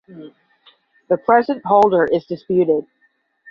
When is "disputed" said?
2.25-2.87